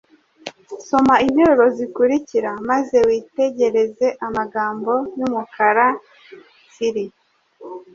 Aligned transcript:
Soma 0.87 1.15
interuro 1.27 1.65
zikurikira 1.77 2.51
maze 2.69 2.97
witegereze 3.07 4.07
amagambo 4.27 4.93
y’umukara 5.17 5.87
tsiri, 6.71 7.05